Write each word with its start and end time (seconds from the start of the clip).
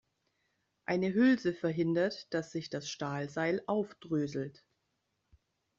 Eine 0.87 1.13
Hülse 1.13 1.53
verhindert, 1.53 2.33
dass 2.33 2.51
sich 2.51 2.71
das 2.71 2.89
Stahlseil 2.89 3.61
aufdröselt. 3.67 4.65